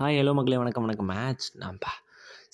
Hi 0.00 0.18
hello 0.18 0.32
மக்களே 0.34 0.56
வணக்கம் 0.56 0.84
வணக்கம். 0.84 1.06
மேட்ச் 1.06 1.56
நம்ப 1.56 1.86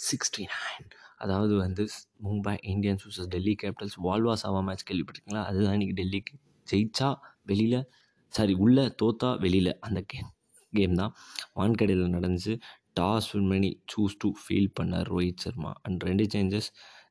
சிக்ஸ்டி 0.06 0.44
நைன் 0.44 0.86
அதாவது 1.16 1.56
வந்து 1.56 1.88
Mumbai 2.24 2.54
Indians 2.66 2.98
versus 3.06 3.26
Delhi 3.26 3.56
Capitals 3.62 3.96
வால்வா 4.04 4.36
சாவா 4.42 4.62
மேட்ச் 4.62 4.90
கேள்விப்பட்டிருக்கீங்களா? 4.90 5.44
அதுதான் 5.44 5.78
இன்றைக்கி 5.78 5.94
டெல்லிக்கு. 5.96 6.34
ஜெயிச்சா 6.70 7.16
வெளியில் 7.44 7.90
சாரி 8.28 8.52
உள்ளே 8.52 8.94
தோத்தா 9.02 9.38
வெளியில். 9.38 9.80
அந்த 9.80 10.04
கேம் 10.06 10.32
கேம் 10.72 10.94
தான். 10.94 11.14
வான்கடையில் 11.56 12.16
நடந்துச்சு. 12.16 12.60
டாஸ் 13.00 13.28
வின் 13.32 13.48
பண்ணி 13.48 13.82
சூஸ் 13.84 14.18
டு 14.18 14.30
ஃபீல் 14.42 14.72
பண்ணார் 14.80 15.08
ரோஹித் 15.14 15.36
சர்மா. 15.36 15.72
அண்ட் 15.82 16.02
ரெண்டு 16.02 16.26
சேஞ்சஸ் 16.34 16.68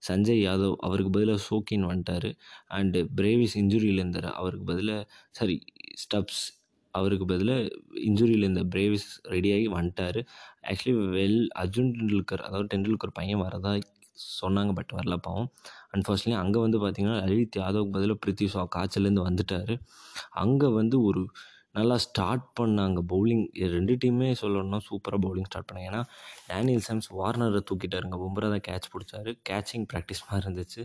சஞ்சய் 0.08 0.44
யாதவ் 0.48 0.76
அவருக்கு 0.76 1.12
பதிலாக 1.12 1.38
சோக்கின் 1.38 1.86
வந்துட்டார். 1.86 2.38
அண்டு 2.70 3.08
பிரேவிஸ் 3.16 3.56
இன்ஜுரியில் 3.56 4.02
இருந்தார். 4.02 4.34
அவருக்கு 4.34 4.66
பதிலாக 4.66 5.12
சாரி 5.32 5.64
ஸ்டப்ஸ் 6.04 6.44
அவருக்கு 6.98 7.26
பதிலாக 7.32 7.70
இன்ஜுரியில் 8.10 8.46
இருந்த 8.46 8.64
பிரேவிஸ் 8.74 9.10
ரெடியாகி 9.34 9.68
வந்துட்டார். 9.78 10.20
ஆக்சுவலி 10.70 10.96
வெல் 11.18 11.42
அர்ஜுன் 11.64 11.92
டெண்டுல்கர் 11.98 12.44
அதாவது 12.48 12.70
டெண்டுல்கர் 12.74 13.18
பையன் 13.20 13.44
வரதா 13.46 13.74
சொன்னாங்க 14.42 14.72
பட் 14.78 14.94
வரல 14.98 15.16
பாவம். 15.26 15.50
அன்ஃபார்ச்சுனேட்லி 15.96 16.38
அங்கே 16.44 16.60
வந்து 16.66 16.78
பார்த்திங்கன்னா 16.84 17.18
லலித் 17.32 17.58
யாதவுக்கு 17.64 17.96
பதிலாக 17.98 18.20
பிரித்தி 18.26 18.46
ஷா 18.54 18.62
காய்ச்சல்லேருந்து 18.76 19.28
வந்துட்டார். 19.30 19.74
அங்கே 20.44 20.70
வந்து 20.80 20.98
ஒரு 21.10 21.24
நல்லா 21.78 21.96
ஸ்டார்ட் 22.06 22.46
பண்ணாங்க 22.60 23.00
பவுலிங் 23.12 23.44
ரெண்டு 23.76 23.94
டீமே 24.02 24.30
சொல்லணும்னா 24.42 24.80
சூப்பராக 24.88 25.20
பவுலிங் 25.26 25.48
ஸ்டார்ட் 25.50 25.68
பண்ணாங்க. 25.70 25.90
ஏன்னா 25.92 26.02
டேனியல் 26.50 26.86
சாம்ஸ் 26.88 27.10
வார்னரை 27.20 27.62
தூக்கிட்டாருங்க 27.70 28.18
பும்ரா 28.24 28.50
தான் 28.54 28.66
கேட்ச் 28.70 28.88
பிடிச்சாரு. 28.94 29.32
கேட்சிங் 29.50 29.86
ப்ராக்டிஸ் 29.94 30.24
மாதிரி 30.28 30.44
இருந்துச்சு. 30.46 30.84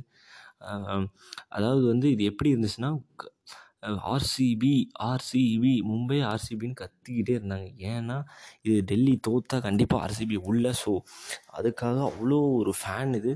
அதாவது 1.56 1.84
வந்து 1.92 2.06
இது 2.14 2.24
எப்படி 2.30 2.50
இருந்துச்சுன்னா 2.54 2.90
ஆர்சிபி 4.12 4.72
ஆர்சிபி 5.10 5.72
மும்பை 5.90 6.18
ஆர்சிபின்னு 6.30 6.80
கத்திக்கிட்டே 6.82 7.34
இருந்தாங்க. 7.38 7.68
ஏன்னா 7.92 8.16
இது 8.66 8.78
டெல்லி 8.90 9.14
தோத்தா 9.28 9.58
கண்டிப்பாக 9.68 10.04
ஆர்சிபி 10.06 10.36
உள்ள. 10.50 10.72
ஸோ 10.82 10.92
அதுக்காக 11.58 11.96
அவ்வளோ 12.10 12.40
ஒரு 12.60 12.74
ஃபேன் 12.80 13.14
இது. 13.20 13.32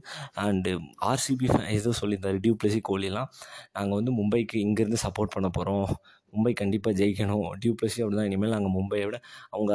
அண்டு 0.46 0.74
ஆர்சிபி 1.12 1.48
ஃபேன் 1.52 1.70
ஏதோ 1.78 1.92
சொல்லியிருந்தாரு 2.00 2.44
டியூப்ளசி 2.46 2.80
கோலிலாம். 2.90 3.30
நாங்கள் 3.78 3.98
வந்து 4.00 4.14
மும்பைக்கு 4.20 4.58
இங்கேருந்து 4.66 5.04
சப்போர்ட் 5.06 5.34
பண்ண 5.36 5.50
போகிறோம் 5.58 5.88
மும்பை 6.36 6.52
கண்டிப்பாக 6.60 6.98
ஜெயிக்கணும். 7.00 7.44
டியூப்ளசி 7.62 7.98
அப்படி 8.02 8.16
தான் 8.18 8.28
இனிமேல் 8.30 8.54
நாங்கள் 8.54 8.74
மும்பையை 8.76 9.04
விட 9.08 9.18
அவங்க 9.54 9.72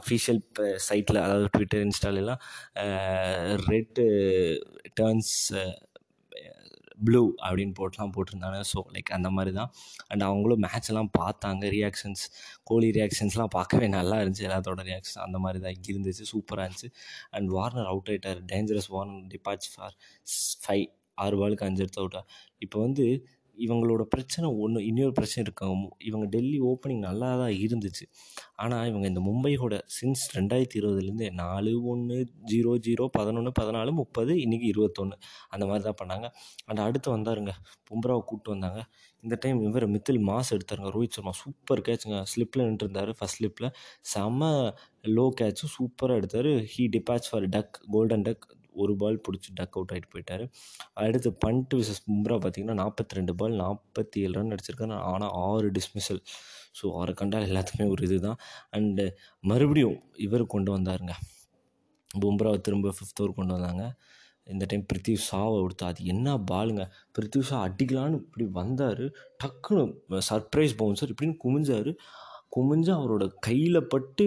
அஃபிஷியல் 0.00 0.40
சைட்டில் 0.88 1.18
அதாவது 1.24 1.46
ட்விட்டர் 1.54 1.84
இன்ஸ்டாலெலாம் 1.86 2.40
ரெட்டு 3.70 4.04
டேர்ன்ஸ் 5.00 5.32
ப்ளூ 6.98 7.22
அப்படின்னு 7.46 7.74
போட்டுலாம் 7.80 8.12
போட்டிருந்தாங்க. 8.16 8.60
ஸோ 8.72 8.78
லைக் 8.94 9.10
அந்த 9.16 9.30
மாதிரி 9.30 9.52
தான் 9.54 9.70
அண்ட் 10.08 10.22
அவங்களும் 10.22 10.62
மேட்ச் 10.66 10.90
எல்லாம் 10.92 11.10
பார்த்தாங்க. 11.18 11.62
ரியாக்ஷன்ஸ் 11.76 12.24
கோலி 12.64 12.90
ரியாக்ஷன்ஸ்லாம் 12.98 13.52
பார்க்கவே 13.58 13.88
நல்லா 13.88 14.18
இருந்துச்சு. 14.22 14.46
எல்லாத்தோட 14.48 14.84
ரியாக்ஷன் 14.90 15.22
அந்த 15.26 15.38
மாதிரி 15.38 15.60
தான் 15.66 15.78
இருந்துச்சு. 15.92 16.26
சூப்பராக 16.32 16.66
இருந்துச்சு. 16.68 16.90
அண்ட் 17.30 17.50
வார்னர் 17.56 17.90
அவுட் 17.92 18.10
ஆகிட்டார் 18.14 18.42
dangerous 18.52 18.90
Warner 18.96 19.26
departs 19.34 19.72
for 19.74 19.96
five 20.64 20.86
ஆறு 21.24 21.36
பாலுக்கு 21.40 21.66
அஞ்சு 21.66 21.82
எடுத்து 21.84 22.00
அவுட்டா 22.02 22.22
இப்போ 22.64 22.78
வந்து 22.80 23.04
இவங்களோட 23.64 24.02
பிரச்சனை 24.02 24.48
ஒன்று 24.64 24.86
இன்னொரு 24.86 25.12
பிரச்சனை 25.12 25.42
இருக்காங்க. 25.46 25.88
இவங்க 26.04 26.26
டெல்லி 26.26 26.60
ஓப்பனிங் 26.60 27.02
நல்லா 27.08 27.28
தான் 27.38 27.54
இருந்துச்சு. 27.64 28.04
ஆனால் 28.56 28.88
இவங்க 28.88 29.06
இந்த 29.08 29.20
மும்பையோட 29.20 29.74
சின்ஸ் 29.96 30.24
ரெண்டாயிரத்தி 30.36 30.78
இருபதுலேருந்து 30.80 31.30
நாலு 31.32 31.72
ஒன்று 31.84 32.18
ஜீரோ 32.52 32.74
ஜீரோ 32.88 33.06
பதினொன்று 33.18 33.52
பதினாலு 33.60 33.90
முப்பது 33.90 34.34
இன்றைக்கி 34.34 34.68
இருபத்தொன்று 34.74 35.18
அந்த 35.48 35.66
மாதிரி 35.66 35.84
தான் 35.88 36.00
பண்ணாங்க. 36.02 36.28
அண்ட் 36.64 36.78
அடுத்து 36.78 37.16
வந்தாருங்க 37.16 37.54
பும்ராவை 37.90 38.22
கூப்பிட்டு 38.24 38.50
வந்தாங்க. 38.50 38.80
இந்த 39.20 39.36
டைம் 39.40 39.60
இவர் 39.68 39.86
மித்தில் 39.90 40.20
மாஸ் 40.28 40.52
எடுத்தாருங்க 40.56 40.90
ரோஹித் 40.96 41.16
சர்மா. 41.16 41.32
சூப்பர் 41.42 41.80
கேட்சுங்க 41.80 42.18
ஸ்லிப்பில் 42.32 42.66
நின்றுருந்தார் 42.68 43.10
ஃபஸ்ட் 43.18 43.38
ஸ்லிப்பில் 43.38 43.70
செம்ம 44.14 44.50
லோ 45.16 45.28
கேட்சும் 45.40 45.72
சூப்பராக 45.76 46.20
எடுத்தார். 46.20 46.50
He 46.72 46.84
departs 46.96 47.28
for 47.30 47.46
duck 47.56 47.74
golden 47.90 48.24
duck 48.28 48.46
ஒரு 48.82 48.92
பால் 49.02 49.22
பிடிச்சி 49.26 49.50
டக் 49.60 49.76
அவுட் 49.78 49.92
ஆகிட்டு 49.94 50.10
போயிட்டார். 50.14 50.44
அடுத்து 51.04 51.30
பண்ட்டு 51.44 51.78
விசஸ் 51.80 52.02
பும்ரா 52.08 52.36
பார்த்தீங்கன்னா 52.44 52.76
நாற்பத்தி 52.82 53.18
ரெண்டு 53.18 53.34
பால் 53.40 53.54
நாற்பத்தி 53.62 54.24
ஏழு 54.26 54.34
ரன் 54.38 54.52
அடிச்சிருக்காரு. 54.56 54.98
ஆனால் 55.12 55.32
ஆறு 55.46 55.70
டிஸ்மிசல் 55.78 56.20
ஸோ 56.78 56.84
அவரை 56.96 57.14
கண்டால் 57.20 57.48
எல்லாத்துக்குமே 57.50 57.86
ஒரு 57.94 58.02
இது 58.08 58.18
தான் 58.26 58.38
அண்டு 58.78 59.06
மறுபடியும் 59.50 59.98
இவர் 60.26 60.52
கொண்டு 60.54 60.70
வந்தாருங்க. 60.76 61.14
பும்ராவை 62.22 62.58
திரும்ப 62.66 62.92
ஃபிஃப்த் 62.96 63.20
ஓவர் 63.22 63.38
கொண்டு 63.38 63.54
வந்தாங்க. 63.56 63.84
இந்த 64.52 64.64
டைம் 64.70 64.84
பிரித்திவ் 64.90 65.18
ஷாவை 65.28 65.56
கொடுத்தா 65.62 65.86
அது 65.92 66.02
என்ன 66.12 66.34
பாலுங்க 66.50 66.82
பிரித்திவ் 67.16 67.46
ஷா 67.48 67.56
அடிக்கலான்னு 67.68 68.20
இப்படி 68.24 68.44
வந்தார். 68.58 69.02
டக்குன்னு 69.42 70.20
சர்ப்ரைஸ் 70.28 70.74
பவுன்சர் 70.82 71.12
இப்படின்னு 71.12 71.36
குமிஞ்சார். 71.44 71.90
குமிஞ்சு 72.52 72.90
அவரோட 72.96 73.24
கையில் 73.46 73.80
பட்டு 73.92 74.24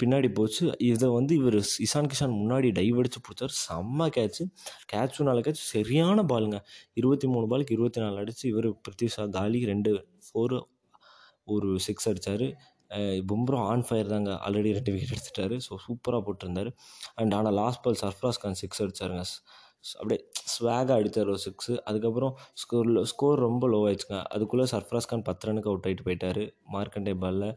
பின்னாடி 0.00 0.28
போச்சு. 0.38 0.62
இதை 0.90 1.08
வந்து 1.16 1.32
இவர் 1.40 1.56
இசான் 1.86 2.10
கிஷான் 2.12 2.36
முன்னாடி 2.40 2.68
டைவ் 2.78 2.98
அடித்து 3.00 3.20
பிடிச்சார். 3.26 3.54
செம்ம 3.64 4.08
கேட்ச்சு 4.16 4.44
கேட்சும் 4.92 5.28
நாலு 5.28 5.42
கேட்ச் 5.46 5.62
சரியான 5.74 6.24
பாலுங்க 6.32 6.60
இருபத்தி 7.00 7.28
மூணு 7.34 7.48
பாலுக்கு 7.52 7.76
இருபத்தி 7.78 8.02
நாலு 8.04 8.18
அடித்து 8.24 8.44
இவர் 8.52 8.68
பிரித்விஷா 8.86 9.26
தாலி 9.38 9.60
ரெண்டு 9.72 9.92
ஃபோரு 10.28 10.60
ஒரு 11.56 11.68
சிக்ஸ் 11.88 12.08
அடித்தார் 12.12 12.46
பும்ரா 13.30 13.60
ஆன் 13.70 13.84
ஃபயர் 13.86 14.10
தாங்க. 14.12 14.32
ஆல்ரெடி 14.46 14.70
ரெண்டு 14.76 14.92
விக்கெட் 14.94 15.14
எடுத்துட்டாரு. 15.14 15.56
ஸோ 15.66 15.72
சூப்பராக 15.84 16.20
போட்டிருந்தாரு. 16.26 16.70
அண்ட் 17.20 17.32
ஆனால் 17.38 17.56
last 17.60 17.82
ball 17.84 17.98
Sarfaraz 18.02 18.38
Khan 18.42 18.58
six 18.60 18.82
அடிச்சாருங்க. 18.84 19.24
அப்படியே 20.00 20.20
ஸ்வாகாக 20.52 20.94
அடித்தார் 20.98 21.30
ஒரு 21.32 21.40
சிக்ஸு 21.44 21.74
அதுக்கப்புறம் 21.88 22.32
ஸ்கோர் 22.62 22.88
ஸ்கோர் 23.10 23.42
ரொம்ப 23.46 23.64
லோ 23.72 23.78
ஆயிடுச்சுங்க. 23.88 24.18
அதுக்குள்ளே 24.34 24.66
சர்ஃப்ராஸ் 24.72 25.08
கான் 25.10 25.24
பத்து 25.28 25.48
ரனுக்கு 25.48 25.70
அவுட் 25.72 25.86
ஆகிட்டு 25.88 26.06
போயிட்டார். 26.08 26.42
மார்க்கண்டே 26.74 27.14
பாலில். 27.24 27.48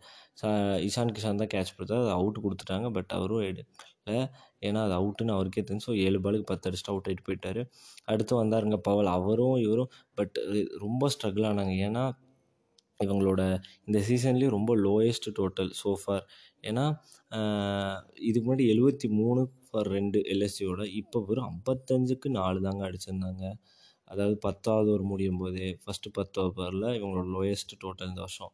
ச 0.41 0.51
இஷான் 0.87 1.13
கிஷான் 1.17 1.41
தான் 1.41 1.51
கேட்ச் 1.53 1.73
கொடுத்தாரு 1.77 2.03
அது 2.05 2.13
அவுட் 2.17 2.39
கொடுத்துட்டாங்க. 2.45 2.89
பட் 2.97 3.11
அவரும் 3.17 3.45
எடுக்கல 3.49 4.15
ஏன்னா 4.67 4.79
அது 4.87 4.95
அவுட்டுன்னு 4.99 5.35
அவருக்கே 5.37 5.63
தெரியும் 5.65 5.85
ஸோ 5.87 5.93
ஏழு 6.05 6.19
பாலுக்கு 6.25 6.47
பத்து 6.51 6.67
அடிச்சுட்டு 6.69 6.93
அவுட் 6.93 7.07
ஆகிட்டு 7.09 7.27
போயிட்டார். 7.29 7.61
அடுத்து 8.13 8.33
வந்தாருங்க 8.41 8.77
பவல். 8.89 9.11
அவரும் 9.17 9.57
இவரும் 9.65 9.91
பட் 10.19 10.37
ரொம்ப 10.85 11.09
ஸ்ட்ரகிள் 11.15 11.49
ஆனாங்க. 11.51 11.75
ஏன்னா 11.87 12.03
இவங்களோட 12.99 13.41
இந்த 13.87 13.99
சீசன்லேயும் 14.07 14.55
ரொம்ப 14.55 14.71
லோயஸ்ட் 14.77 15.27
டோட்டல் 15.37 15.69
சோஃபார் 15.81 16.23
ஏன்னா 16.63 16.85
இதுக்கு 18.27 18.45
முன்னாடி 18.47 18.65
எழுபத்தி 18.73 19.07
மூணு 19.19 19.41
ஃபார் 19.67 19.89
ரெண்டு 19.97 20.19
எல்எஸ்சியோட 20.33 20.83
இப்போ 21.01 21.19
வெறும் 21.27 21.47
ஐம்பத்தஞ்சுக்கு 21.51 22.29
நாலு 22.39 22.59
தாங்க 22.65 22.83
அடிச்சிருந்தாங்க. 22.89 23.43
அதாவது 24.11 24.35
பத்தாவது 24.47 24.89
ஓவர் 24.91 25.05
முடியும் 25.11 25.39
போதே 25.41 25.67
ஃபஸ்ட்டு 25.83 26.13
பத்து 26.17 26.37
ஓவரில் 26.43 26.87
இவங்களோட 26.97 27.27
லோயஸ்ட் 27.37 27.73
டோட்டல் 27.83 28.09
இந்த 28.11 28.21
வருஷம். 28.25 28.53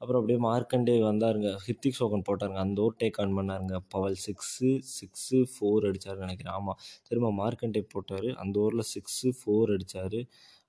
அப்புறம் 0.00 0.20
அப்படியே 0.20 0.38
மார்க்கண்டே 0.46 0.94
வந்தாருங்க. 1.10 1.50
ஹித்திக் 1.66 1.98
சோகன் 1.98 2.24
போட்டாருங்க. 2.28 2.60
அந்த 2.66 2.80
ஓவர் 2.84 2.96
டேக் 3.02 3.18
ஆன் 3.22 3.36
பண்ணாருங்க. 3.38 3.76
பவல் 3.94 4.16
சிக்ஸு 4.26 4.70
சிக்ஸு 4.96 5.40
ஃபோர் 5.52 5.86
அடித்தாருன்னு 5.88 6.26
நினைக்கிறேன். 6.26 6.56
ஆமாம் 6.60 6.78
திரும்ப 7.08 7.30
மார்க்கண்டே 7.42 7.82
போட்டார். 7.94 8.28
அந்த 8.44 8.54
ஓவரில் 8.64 8.90
சிக்ஸு 8.94 9.30
ஃபோர் 9.40 9.72
அடித்தார் 9.76 10.18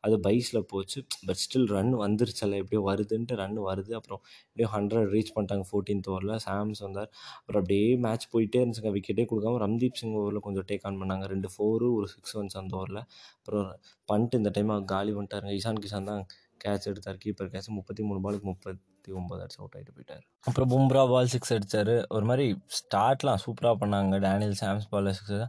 அது 0.04 0.16
பைஸில் 0.20 0.62
போச்சு. 0.72 1.00
பட் 1.28 1.40
ஸ்டில் 1.44 1.68
ரன் 1.76 1.94
வந்துருச்சல்ல 2.04 2.60
எப்படியோ 2.62 2.82
வருதுன்ட்டு 2.90 3.38
ரன் 3.42 3.60
வருது. 3.68 3.92
அப்புறம் 4.00 4.22
எப்படியோ 4.50 4.70
ஹண்ட்ரட் 4.76 5.10
ரீச் 5.16 5.34
பண்ணிட்டாங்க 5.36 5.66
ஃபோர்டீன்த் 5.72 6.10
ஓவரில் 6.14 6.36
சாம்ஸ் 6.48 6.82
வந்தார். 6.88 7.10
அப்புறம் 7.40 7.62
அப்படியே 7.64 7.88
மேட்ச் 8.06 8.28
போயிட்டே 8.34 8.62
இருந்துச்சுங்க. 8.62 8.94
விக்கெட்டே 8.98 9.26
கொடுக்காம 9.32 9.62
ரம்தீப் 9.66 10.00
சிங் 10.02 10.16
ஓவரில் 10.22 10.46
கொஞ்சம் 10.48 10.68
டேக் 10.72 10.86
ஆன் 10.90 11.00
பண்ணாங்க. 11.02 11.28
ரெண்டு 11.34 11.50
ஃபோரு 11.56 11.90
ஒரு 12.00 12.08
சிக்ஸ் 12.16 12.36
ஒன்ஸ் 12.38 12.58
அந்த 12.62 12.74
ஓவரில் 12.80 13.04
அப்புறம் 13.38 13.70
பண்ட்டு 14.12 14.40
இந்த 14.42 14.52
டைம் 14.58 14.74
காலி 14.94 15.14
பண்ணிட்டாருங்க. 15.14 15.54
இஷான் 15.60 15.82
கிஷான் 15.86 16.10
தான் 16.12 16.26
கேட்ச் 16.66 16.90
எடுத்தார். 16.92 17.18
கீப்பர் 17.26 17.52
கேட்ச் 17.54 17.70
முப்பத்தி 17.78 18.02
மூணு 18.10 18.20
பாலுக்கு 18.26 18.48
முப்பத்தி 18.52 19.12
ஒம்பது 19.20 19.42
அடிச்சு 19.44 19.60
அவுட் 19.62 19.76
ஆகிட்டு 19.78 19.94
போயிட்டார். 19.96 20.24
அப்புறம் 20.50 20.70
பும்ரா 20.74 21.02
பால் 21.14 21.32
சிக்ஸ் 21.34 21.54
அடித்தார் 21.54 21.94
ஒரு 22.16 22.26
மாதிரி 22.30 22.46
ஸ்டார்ட்லாம் 22.78 23.42
சூப்பராக 23.46 23.76
பண்ணாங்க. 23.82 24.20
டேனியல் 24.28 24.58
சாம்ஸ் 24.62 24.88
பால் 24.94 25.10
சிக்ஸ் 25.20 25.40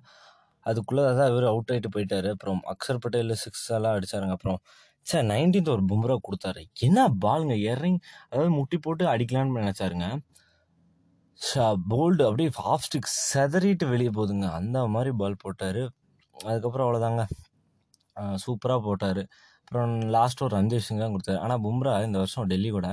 அதுக்குள்ளே 0.70 1.02
தான் 1.18 1.30
இவர் 1.32 1.46
அவுட் 1.52 1.70
ஆகிட்டு 1.74 1.90
போயிட்டார். 1.96 2.28
அப்புறம் 2.34 2.60
அக்ஷர் 2.72 3.00
பட்டேல் 3.04 3.34
சிக்ஸ் 3.44 3.66
எல்லாம் 3.78 3.96
அடிச்சாருங்க. 3.98 4.36
அப்புறம் 4.38 4.58
சார் 5.10 5.24
நைன்டீன்த் 5.32 5.72
ஒரு 5.76 5.82
பும்ரா 5.90 6.16
கொடுத்தாரு. 6.28 6.62
என்ன 6.86 7.00
பாலுங்க 7.24 7.56
இறங்கி 7.72 8.00
அதாவது 8.30 8.52
முட்டி 8.58 8.76
போட்டு 8.86 9.04
அடிக்கலான்னு 9.14 9.60
நினச்சாருங்க. 9.62 10.06
போல்டு 11.92 12.22
அப்படியே 12.28 12.50
ஆஃப் 12.72 12.84
ஸ்டிக் 12.86 13.10
செதறிட்டு 13.30 13.86
வெளியே 13.92 14.10
போகுதுங்க 14.18 14.46
அந்த 14.58 14.78
மாதிரி 14.94 15.10
பால் 15.20 15.42
போட்டார். 15.44 15.82
அதுக்கப்புறம் 16.34 16.86
அவ்வளோதாங்க 16.86 17.22
சூப்பராக 18.44 18.80
போட்டார். 18.88 19.22
அப்புறம் 19.62 19.92
லாஸ்ட் 20.16 20.42
ஒரு 20.46 20.54
அஞ்சு 20.60 20.78
சிங் 20.86 21.02
தான் 21.04 21.14
கொடுத்தாரு 21.14 21.40
ஆனால் 21.44 21.62
பும்ரா 21.66 21.92
இந்த 22.08 22.18
வருஷம் 22.22 22.48
டெல்லி 22.52 22.70
கூட 22.76 22.88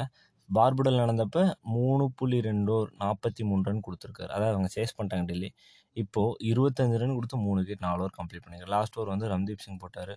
பார்புடல் 0.49 1.01
நடந்தப்போ 1.03 1.41
மூணு 1.75 2.05
புள்ளி 2.19 2.37
ரெண்டு 2.49 2.75
நாற்பத்தி 3.01 3.41
மூணு 3.49 3.61
ரன் 3.69 3.83
கொடுத்துருக்காரு. 3.87 4.31
அதாவது 4.35 4.55
அவங்க 4.55 4.69
சேஸ் 4.77 4.95
பண்ணிட்டாங்க 4.97 5.25
டெல்லி. 5.31 5.49
இப்போது 5.97 6.35
இருபத்தஞ்சு 6.49 6.97
ரன் 7.01 7.15
கொடுத்து 7.17 7.37
மூணு 7.45 7.59
விக்கெட் 7.61 7.83
நாலு 7.87 8.01
ஓவர் 8.03 8.15
கம்ப்ளீட் 8.19 8.43
பண்ணிருக்காரு. 8.43 8.73
லாஸ்ட் 8.75 8.95
ஓவர் 8.97 9.11
வந்து 9.13 9.27
ரம்தீப் 9.33 9.63
சிங் 9.65 9.79
போட்டார். 9.83 10.13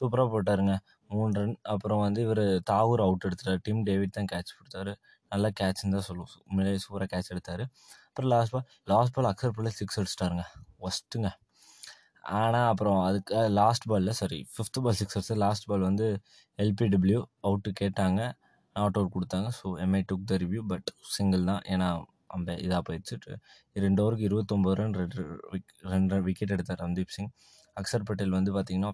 சூப்பராக 0.00 0.28
போட்டாருங்க. 0.34 0.74
மூணு 1.14 1.32
ரன் 1.40 1.54
அப்புறம் 1.72 2.02
வந்து 2.06 2.20
இவர் 2.26 2.42
தாகூர் 2.70 3.02
அவுட் 3.06 3.26
எடுத்துட்டார். 3.28 3.60
டீம் 3.66 3.82
டேவிட் 3.88 4.16
தான் 4.18 4.30
கேட்ச் 4.32 4.52
கொடுத்தாரு. 4.58 4.92
நல்ல 5.32 5.46
கேட்ச்னு 5.60 5.94
தான் 5.96 6.06
சொல்லுவோம் 6.10 6.34
முன்னே 6.54 6.72
சூப்பராக 6.84 7.08
கேட்ச் 7.14 7.30
எடுத்தார். 7.34 7.64
அப்புறம் 8.08 8.30
last 8.34 8.52
ball 8.54 8.66
last 8.92 9.14
ball 9.16 9.28
Axar 9.32 9.54
பிள்ளை 9.56 9.72
சிக்ஸ் 9.80 9.98
அடிச்சிட்டாருங்க. 10.00 10.44
ஒஸ்ட்டுங்க 10.88 11.30
ஆனால் 12.38 12.68
அப்புறம் 12.72 12.98
அதுக்கு 13.08 13.34
லாஸ்ட் 13.58 13.86
பாலில் 13.90 14.16
சாரி 14.20 14.38
ஃபிஃப்த் 14.54 14.80
பால் 14.84 14.98
சிக்ஸ் 15.00 15.16
அடிச்சு 15.18 15.36
லாஸ்ட் 15.44 15.66
பால் 15.70 15.84
வந்து 15.90 16.06
எல்பிடபிள்யூ 16.58 17.20
அவுட்டு 17.46 17.70
கேட்டாங்க. 17.80 18.20
நாட் 18.76 18.96
அவுட் 18.98 19.14
கொடுத்தாங்க. 19.16 19.48
So 19.58 19.66
MI 19.84 20.00
took 20.10 20.26
the 20.32 20.36
review 20.44 20.62
but 20.72 20.88
single 21.16 21.44
தான். 21.50 21.62
ஏன்னா 21.74 21.88
அம்ப 22.34 22.54
இதாக 22.66 22.80
போயிடுச்சு 22.88 23.16
ரெண்டு 23.86 24.02
ஓவருக்கு 24.04 24.28
இருபத்தொம்போது 24.28 24.78
ரன் 24.80 24.96
ரெண்டு 25.00 25.22
விக் 25.52 25.74
ரெண்டு 25.92 26.22
விக்கெட் 26.28 26.54
எடுத்தார் 26.56 26.82
ரம்தீப் 26.84 27.14
சிங். 27.16 27.30
அக்சர் 27.76 28.06
பட்டேல் 28.08 28.36
வந்து 28.38 28.52
பார்த்திங்கன்னா 28.56 28.92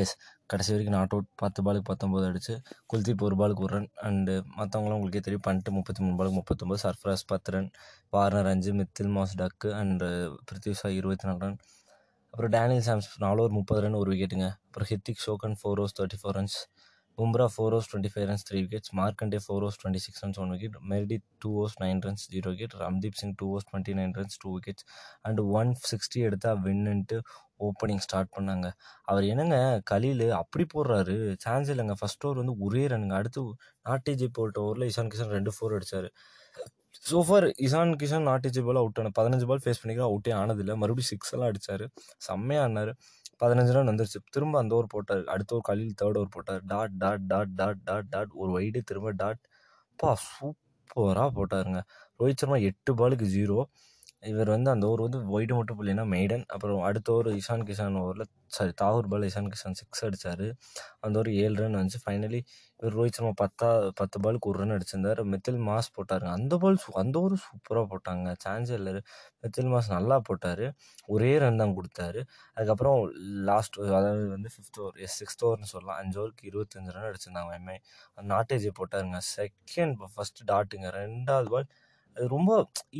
எஸ் 0.00 0.14
கடைசி 0.46 0.70
வரைக்கும் 0.72 0.96
நாட் 0.96 1.12
அவுட் 1.14 1.28
பத்து 1.42 1.60
பாலுக்கு 1.66 1.88
பத்தொம்போது 1.90 2.24
அடிச்சு 2.30 2.54
குல்தீப் 2.92 3.22
ஒரு 3.26 3.36
பாலுக்கு 3.40 3.64
ஒரு 3.66 3.72
ரன் 3.76 3.88
அண்டு 4.08 4.34
மற்றவங்களாம் 4.58 4.98
உங்களுக்கே 4.98 5.22
தெரியும் 5.26 5.44
பண்ணிட்டு 5.46 5.70
முப்பத்தி 5.76 6.00
மூணு 6.04 6.16
பாலுக்கு 6.18 6.38
முப்பத்தொம்போது 6.38 6.80
சர்ஃப்ராஸ் 6.84 7.24
பத்து 7.32 7.52
ரன் 7.54 7.70
வார்னர் 8.16 8.50
அஞ்சு 8.52 8.72
Mitchell 8.80 9.10
Marsh 9.16 9.34
duck 9.42 9.70
and 9.80 10.08
Prithvi 10.48 10.74
இருபத்தி 11.00 11.26
நாலு 11.28 11.40
ரன். 11.46 11.58
அப்புறம் 12.34 12.52
டேனியல் 12.56 12.86
சாம்ஸ் 12.88 13.08
நாலு 13.24 13.40
ஓவர் 13.42 13.56
முப்பது 13.58 13.80
ரன் 13.80 13.98
ஒரு 14.00 14.10
விக்கெட்டுங்க 14.12 14.48
அப்புறம் 14.66 14.88
Hrithik 14.90 15.22
Shokeen 15.26 15.56
four 15.60 15.78
overs 15.80 15.96
thirty 15.98 16.18
four 16.22 16.36
runs 16.38 16.58
Bumrah 17.18 17.46
four 17.52 17.74
overs 17.74 17.88
twenty 17.90 18.10
five 18.12 18.26
runs 18.30 18.46
three 18.48 18.58
wickets 18.64 18.92
Markande 18.98 19.38
four 19.44 19.62
overs 19.64 19.78
twenty 19.82 20.02
six 20.04 20.22
runs 20.24 20.38
one 20.42 20.52
wicket 20.54 20.76
Meredith 20.92 21.16
two 21.42 21.50
overs 21.60 21.76
nine 21.84 22.00
runs 22.06 22.24
zero 22.34 22.50
wicket 22.54 22.76
Ramandeep 22.84 23.18
Singh 23.20 23.34
two 23.40 23.46
overs 23.52 23.68
twenty 23.70 23.94
nine 24.00 24.14
runs 24.18 24.38
two 24.44 24.50
wickets 24.56 24.86
and 25.28 25.40
one 25.60 25.72
sixty 25.90 26.20
எடுத்தால் 26.28 26.60
வின்னுன்ட்டு 26.66 27.18
opening 27.68 28.02
start 28.06 28.32
பண்ணாங்க. 28.36 28.66
அவர் 29.10 29.24
என்னங்க 29.32 29.56
கலீல் 29.90 30.26
அப்படி 30.42 30.64
போடுறாரு. 30.74 31.16
Chance 31.44 31.70
இல்லைங்க. 31.74 31.94
First 32.00 32.24
over 32.26 32.40
வந்து 32.42 32.54
ஒரே 32.66 32.82
ரன்னுங்க. 32.92 33.16
அடுத்து 33.20 33.42
நாட்டிஜி 33.90 34.28
போட்ட 34.38 34.60
ஓவரில் 34.66 34.88
இஷான் 34.92 35.10
கிஷன் 35.14 35.34
ரெண்டு 35.38 35.52
ஃபோர் 35.56 35.74
அடிச்சார். 35.78 36.08
சோஃபார் 37.08 37.46
இஷான் 37.66 37.92
கிஷன் 38.00 38.26
நாட்டிஜி 38.30 38.60
பால் 38.66 38.80
அவுட் 38.82 38.98
ஆன 39.00 39.10
பதினஞ்சு 39.18 39.46
பால் 39.50 39.62
ஃபேஸ் 39.64 39.80
பண்ணிக்கிற 39.82 40.06
அவுட்டே 40.10 40.32
ஆனதில்லை. 40.42 40.74
மறுபடியும் 40.82 41.10
சிக்ஸ் 41.12 41.32
எல்லாம் 41.34 41.50
அடித்தார் 41.50 41.84
செம்மையாக 42.26 42.66
ஆனார் 42.68 42.92
பதினஞ்சு 43.40 43.72
ரன் 43.72 43.88
வந்துருச்சு. 43.88 44.20
திரும்ப 44.30 44.58
அந்த 44.58 44.74
ஓவர் 44.74 44.86
போட்டார். 44.86 45.24
அடுத்த 45.24 45.60
ஒரு 45.60 45.64
கலில் 45.68 45.94
தேர்ட் 46.02 46.18
ஓவர் 46.20 46.28
போட்டார். 46.28 46.62
Dot 46.64 46.96
dot 46.96 47.26
dot 47.26 47.54
dot 47.54 47.82
dot 47.82 48.08
dot 48.08 48.30
ஒரு 48.32 48.50
வைடு 48.58 48.80
திரும்ப 48.84 49.12
டாட் 49.12 49.42
பா 49.96 50.16
சூப்பராக 50.26 51.30
போட்டாருங்க. 51.38 51.80
ரோஹித் 52.18 52.42
சர்மா 52.42 52.56
எட்டு 52.56 52.94
பாலுக்கு 52.94 53.28
ஜீரோ 53.36 53.58
இவர் 54.22 54.50
வந்து 54.54 54.70
அந்த 54.72 54.84
ஓவர் 54.88 55.02
வந்து 55.04 55.18
ஒயிட் 55.34 55.52
மட்டும் 55.56 55.76
போடலைன்னா 55.78 56.04
மெய்டன் 56.12 56.44
அப்புறம் 56.54 56.80
அடுத்த 56.86 57.08
ஓவர் 57.12 57.28
இஷான் 57.40 57.62
கிஷான் 57.68 57.96
ஓவரில் 58.00 58.24
sorry 58.56 58.72
Thakur 58.80 59.08
ball 59.12 59.26
Ishan 59.28 59.50
Kishan 59.52 59.76
six 59.80 60.02
அடித்தார் 60.06 60.44
அந்த 61.06 61.16
ஒரு 61.22 61.30
ஏழு 61.42 61.56
ரன் 61.60 61.76
வந்துச்சு. 61.78 62.00
ஃபைனலி 62.04 62.40
இவர் 62.80 62.94
ரோஹித் 62.98 63.16
சர்மா 63.18 63.32
பத்தா 63.42 63.68
பத்து 64.00 64.16
பாலுக்கு 64.24 64.48
ஒரு 64.50 64.58
ரன் 64.62 64.74
அடிச்சிருந்தார். 64.76 65.20
மித்தில் 65.32 65.60
மாஸ் 65.68 65.90
போட்டாருங்க 65.96 66.32
அந்த 66.38 66.56
பால் 66.64 66.80
சூ 66.84 66.92
அந்த 67.02 67.16
ஓவர் 67.22 67.36
சூப்பராக 67.46 67.86
போட்டாங்க. 67.92 68.34
சான்ஸே 68.44 68.74
இல்லை. 68.80 68.94
மித்தில் 69.44 69.70
மாஸ் 69.74 69.90
நல்லா 69.96 70.18
போட்டார். 70.28 70.64
ஒரே 71.14 71.32
ரன் 71.44 71.60
தான் 71.62 71.74
கொடுத்தாரு. 71.78 72.22
அதுக்கப்புறம் 72.56 72.98
லாஸ்ட் 73.50 73.78
அதாவது 73.88 74.28
வந்து 74.36 74.50
ஃபிஃப்த் 74.54 74.80
ஓவர் 74.84 74.98
எஸ் 75.06 75.18
சிக்ஸ்த் 75.22 75.44
ஓவர்னு 75.48 75.70
சொல்லலாம். 75.74 75.98
அஞ்சு 76.02 76.18
ஓவருக்கு 76.22 76.48
இருபத்தஞ்சு 76.52 76.94
ரன் 76.96 77.08
அடிச்சிருந்தாங்க. 77.10 77.52
எம்ஐ 77.60 77.78
நாட்டேஜி 78.32 78.72
போட்டாருங்க. 78.80 79.20
செகண்ட் 79.36 79.96
ஃபஸ்ட்டு 80.16 80.48
டாட்டுங்க 80.52 80.90
ரெண்டாவது 81.00 81.50
பால் 81.54 81.68
அது 82.18 82.28
ரொம்ப 82.36 82.52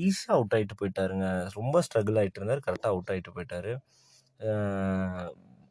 ஈஸியாக 0.06 0.36
அவுட் 0.38 0.54
ஆகிட்டு 0.56 0.76
போயிட்டாருங்க. 0.80 1.26
ரொம்ப 1.58 1.76
ஸ்ட்ரகிள் 1.86 2.18
ஆகிட்டு 2.22 2.38
இருந்தார். 2.40 2.62
கரெக்டாக 2.66 2.92
அவுட் 2.94 3.10
ஆகிட்டு 3.14 3.32
போயிட்டார். 3.36 3.70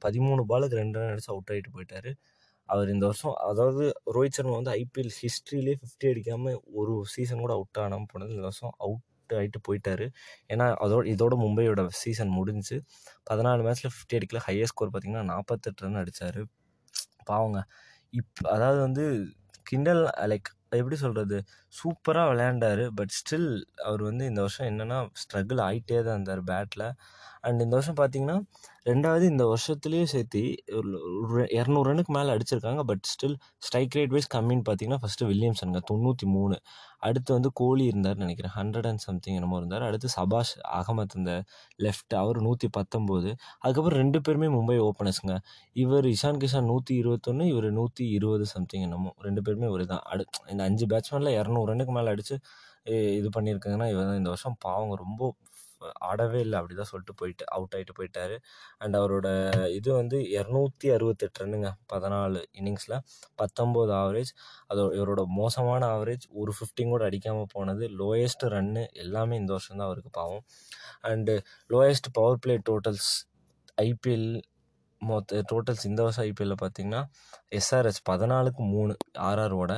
பதிமூணு 0.06 0.42
பாலுக்கு 0.52 0.80
ரெண்டு 0.82 0.98
ரன் 1.00 1.12
அடித்து 1.14 1.32
அவுட் 1.36 1.52
ஆகிட்டு 1.54 1.72
போயிட்டார். 1.76 2.10
அவர் 2.70 2.90
இந்த 2.94 3.06
வருஷம் 3.10 3.36
அதாவது 3.52 3.84
ரோஹித் 4.16 4.38
சர்மா 4.38 4.56
வந்து 4.60 4.74
ஐபிஎல் 4.82 5.14
ஹிஸ்ட்ரியிலே 5.22 5.74
ஃபிஃப்டி 5.82 6.08
அடிக்காமல் 6.14 6.58
ஒரு 6.80 6.94
சீசன் 7.14 7.44
கூட 7.46 7.54
அவுட் 7.60 7.80
ஆகாமல் 7.84 8.10
போனது 8.14 8.34
இந்த 8.36 8.46
வருஷம் 8.50 8.74
அவுட் 8.86 9.36
ஆகிட்டு 9.40 9.60
போயிட்டார். 9.68 10.06
ஏன்னா 10.54 10.66
அதோட 10.86 11.06
இதோட 11.14 11.36
மும்பையோட 11.46 11.82
சீசன் 12.02 12.34
முடிஞ்சு 12.40 12.78
பதினாலு 13.32 13.64
மேட்ச்சில் 13.68 13.94
ஃபிஃப்டி 13.96 14.18
அடிக்கல. 14.20 14.42
ஹையஸ்ட் 14.50 14.74
ஸ்கோர் 14.76 14.92
பார்த்திங்கன்னா 14.94 15.26
நாற்பத்தெட்டு 15.34 15.86
ரன் 15.88 16.02
அடித்தார் 16.04 16.42
பாவங்க. 17.32 17.60
இப் 18.14 18.46
அதாவது 18.56 18.80
வந்து 18.88 19.06
கிண்டல் 19.70 20.04
லைக் 20.32 20.50
எப்படி 20.72 20.96
சொல்கிறது 20.96 21.38
சூப்பராக 21.74 22.31
விளையாண்டார். 22.31 22.84
பட் 22.96 23.14
ஸ்டில் 23.19 23.50
அவர் 23.86 24.02
வந்து 24.02 24.25
இந்த 24.25 24.42
வருஷம் 24.42 24.68
என்னென்னா 24.68 25.00
ஸ்ட்ரகிள் 25.24 25.62
ஆகிட்டே 25.68 26.00
தான் 26.04 26.16
இருந்தார் 26.18 26.44
பேட்டில் 26.44 26.88
அண்ட் 27.42 27.62
இந்த 27.62 27.74
வருஷம் 27.75 28.00
பார்த்தீங்கன்னா 28.00 28.38
ரெண்டாவது 28.88 29.25
இந்த 29.31 29.44
வருஷத்துலேயே 29.51 30.06
சேர்த்து 30.12 30.42
ஒரு 30.78 31.42
இரநூறு 31.57 31.88
ரனுக்கு 31.89 32.12
மேலே 32.18 32.30
அடிச்சிருக்காங்க. 32.36 32.81
But 32.89 33.04
still 33.12 33.36
strike 33.66 33.95
rate 33.98 34.13
wise 34.16 34.30
கம்மின்னு 34.36 34.66
பார்த்தீங்கன்னா 34.68 35.00
ஃபஸ்ட்டு 35.04 35.28
வில்லியம்சனுங்க 35.31 35.81
தொண்ணூற்றி 35.89 36.28
மூணு. 36.36 36.57
அடுத்து 37.07 37.31
வந்து 37.38 37.50
கோலி 37.60 37.84
இருந்தார்னு 37.92 38.24
நினைக்கிறேன். 38.25 38.54
ஹண்ட்ரட் 38.60 38.88
அண்ட் 38.92 39.04
சம்திங் 39.07 39.38
என்னமோ 39.39 39.57
இருந்தார். 39.62 39.86
அடுத்து 39.88 40.10
சபாஷ் 40.18 40.54
அகமத் 40.80 41.16
இந்த 41.19 41.34
லெஃப்ட் 41.86 42.16
அவர் 42.22 42.39
நூற்றி 42.48 42.69
பத்தொம்போது. 42.78 43.30
அதுக்கப்புறம் 43.63 44.00
ரெண்டு 44.04 44.22
பேருமே 44.28 44.50
மும்பை 44.57 44.78
ஓப்பனர்ஸுங்க 44.88 45.36
இவர் 45.83 46.07
இஷான் 46.13 46.40
கிஷான் 46.44 46.69
நூற்றி 46.74 46.95
இருபத்தொன்று 47.01 47.45
இவர் 47.54 47.69
நூற்றி 47.80 48.06
இருபது 48.19 48.48
சம்திங் 48.56 48.86
என்னமோ. 48.88 49.12
ரெண்டு 49.28 49.44
பேருமே 49.48 49.69
ஒரு 49.75 49.86
தான். 49.94 50.04
அடு 50.13 50.25
இந்த 50.54 50.63
அஞ்சு 50.69 50.88
பேட்ஸ்மேனில் 50.94 51.36
இரநூறு 51.40 51.69
ரன்னுக்கு 51.74 51.95
மேலே 52.00 52.12
அடித்து 52.16 52.38
இது 53.19 53.30
பண்ணியிருக்காங்கன்னா 53.36 53.88
இவர் 53.94 54.10
தான் 54.10 54.19
இந்த 54.22 54.30
வருஷம். 54.33 54.57
பாவங்க 54.66 54.95
ரொம்ப 55.06 55.22
ஆடவே 56.10 56.40
இல்லை 56.46 56.58
அப்படி 56.60 56.76
தான் 56.80 56.90
சொல்லிட்டு 56.92 57.16
போயிட்டு 57.22 57.44
அவுட் 57.56 57.76
ஆகிட்டு 57.78 57.94
போயிட்டார். 58.00 58.36
அண்ட் 58.84 58.96
அவரோட 59.00 59.28
இது 59.78 59.90
வந்து 60.00 60.18
இரநூத்தி 60.38 60.88
அறுபத்தெட்டு 60.96 61.42
ரன்னுங்க 61.44 61.72
பதினாலு 61.94 62.42
இன்னிங்ஸில் 62.60 62.98
பத்தொம்போது 63.42 63.94
ஆவரேஜ் 64.02 64.32
அது 64.72 64.84
இவரோட 65.00 65.24
மோசமான 65.40 65.82
ஆவரேஜ் 65.96 66.28
ஒரு 66.42 66.54
ஃபிஃப்டின் 66.58 66.94
கூட 66.96 67.04
அடிக்காமல் 67.10 67.52
போனது. 67.56 67.84
லோயஸ்ட் 68.02 68.46
ரன்னு 68.56 68.84
எல்லாமே 69.06 69.38
இந்த 69.44 69.52
வருஷம் 69.58 69.80
தான் 69.80 69.88
அவருக்கு 69.90 70.12
பாவம். 70.22 70.44
And 71.12 71.36
lowest 71.74 72.10
power 72.20 72.42
play 72.46 72.56
totals 72.70 73.12
IPL 73.88 74.30
மொத்த 75.02 75.40
டோட்டல்ஸ் 75.50 75.84
இந்த 75.90 76.02
வருஷம் 76.06 76.26
ஐபிஎல்லில் 76.30 76.62
பார்த்தீங்கன்னா 76.62 77.02
எஸ்ஆர்எஸ் 77.58 78.00
பதினாலுக்கு 78.10 78.62
மூணு 78.76 78.94
ஆர்ஆரோட 79.30 79.74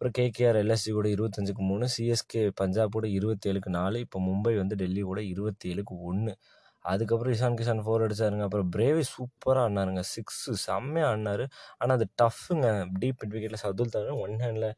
அப்புறம் 0.00 0.14
கேகேஆர் 0.18 0.56
எல்எஸ்சி 0.56 0.90
கூட 0.90 1.06
இருபத்தஞ்சுக்கு 1.08 1.62
மூணு 1.62 1.86
சிஎஸ்கே 1.94 2.42
பஞ்சாப் 2.54 2.92
கூட 2.96 3.06
இருபத்தேழுக்கு 3.08 3.70
நாலு 3.76 3.98
இப்போ 4.00 4.18
மும்பை 4.20 4.52
வந்து 4.56 4.74
டெல்லி 4.76 5.02
கூட 5.02 5.20
இருபத்தி 5.22 5.72
ஏழுக்கு 5.72 5.94
ஒன்று 6.10 6.32
அதுக்கப்புறம் 6.84 7.32
இஷான் 7.34 7.56
கிஷான் 7.58 7.82
ஃபோர் 7.84 8.04
அடிச்சாருங்க. 8.06 8.44
அப்புறம் 8.46 8.68
பிரேவி 8.76 9.02
சூப்பராக 9.14 9.64
ஆடினாருங்க. 9.64 10.02
சிக்ஸு 10.14 10.52
செம்மையாக 10.66 11.10
ஆடினாரு. 11.12 11.44
ஆனால் 11.78 11.96
அது 11.98 12.06
டஃப்புங்க 12.22 12.68
டீப் 13.00 13.18
மிட் 13.22 13.34
விக்கெட்டில் 13.34 13.62
சதுல் 13.64 13.92
தவிர 13.96 14.14
ஒன் 14.16 14.36
ஹேண்டில் 14.44 14.68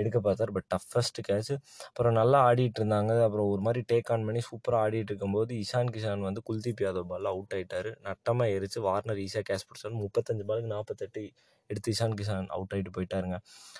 எடுக்க 0.00 0.18
பார்த்தார். 0.26 0.52
பட் 0.56 0.68
டஃபஸ்ட்டு 0.74 1.24
கேட்ச் 1.28 1.52
அப்புறம் 1.88 2.16
நல்லா 2.20 2.38
ஆடிட்டு 2.48 2.80
இருந்தாங்க 2.82 3.12
அப்புறம் 3.26 3.48
ஒரு 3.52 3.62
மாதிரி 3.66 3.82
டேக் 3.92 4.10
ஆன் 4.14 4.26
பண்ணி 4.28 4.42
சூப்பராக 4.48 4.84
ஆடிட்டு 4.86 5.12
இருக்கும்போது 5.12 5.52
இஷான் 5.64 5.92
கிஷான் 5.96 6.24
வந்து 6.28 6.42
குல்தீப் 6.48 6.82
யாதவ் 6.86 7.08
பால் 7.12 7.30
அவுட் 7.32 7.54
ஆகிட்டார் 7.58 7.90
நட்டமாக 8.08 8.54
எரிச்சு 8.56 8.80
வார்னர் 8.88 9.20
ஈஸியாக 9.26 9.46
கேட்ச் 9.50 9.66
பிடிச்சாரு. 9.70 9.94
முப்பத்தஞ்சு 10.04 10.46
பாலுக்கு 10.50 10.72
நாற்பத்தெட்டு 10.76 11.22
எடுத்து 11.70 11.92
இஷான் 11.94 12.16
கிஷான் 12.20 12.48
அவுட் 12.56 12.74
ஆகிட்டு 12.76 12.92
போயிட்டாருங்க. 12.96 13.38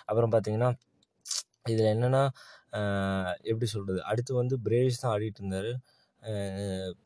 அப்புறம் 0.09 0.33
பார்த்தீங்கன்னா 0.35 0.71
இதில் 1.73 1.91
என்னென்னா 1.95 2.23
எப்படி 3.51 3.67
சொல்கிறது 3.75 4.01
அடுத்து 4.11 4.33
வந்து 4.41 4.55
பிரேவிஸ் 4.67 5.01
தான் 5.03 5.13
ஆடிட்டு 5.15 5.41
இருந்தார் 5.43 5.71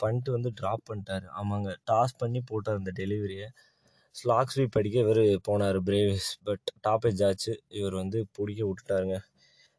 பண்ணிட்டு 0.02 0.30
வந்து 0.36 0.50
ட்ராப் 0.60 0.84
பண்ணிட்டார். 0.90 1.24
ஆமாங்க. 1.40 1.70
டாஸ் 1.90 2.14
பண்ணி 2.22 2.40
போட்டார் 2.50 2.80
அந்த 2.80 2.92
டெலிவரியை 3.00 3.48
ஸ்லாக் 4.14 4.52
ஸ்வீப் 4.54 4.76
அடிக்க 4.78 4.98
இவர் 4.98 5.22
போனார் 5.48 5.78
பிரேவிஸ் 5.88 6.30
பட் 6.44 6.66
டாப் 6.80 7.06
ஆச்சு. 7.30 7.52
இவர் 7.68 7.94
வந்து 7.94 8.26
பிடிக்க 8.32 8.62
விட்டுட்டாருங்க. 8.68 9.18